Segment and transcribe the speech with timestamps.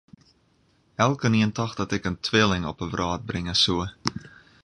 [0.95, 3.87] Elkenien tocht dat ik in twilling op 'e wrâld bringe soe.